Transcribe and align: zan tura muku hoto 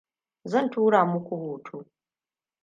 zan 0.51 0.65
tura 0.71 1.01
muku 1.11 1.33
hoto 1.43 1.77